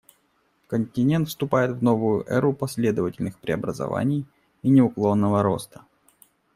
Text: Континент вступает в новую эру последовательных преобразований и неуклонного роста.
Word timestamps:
Континент 0.65 1.27
вступает 1.27 1.73
в 1.77 1.83
новую 1.83 2.25
эру 2.27 2.53
последовательных 2.53 3.37
преобразований 3.37 4.25
и 4.63 4.69
неуклонного 4.71 5.43
роста. 5.43 5.85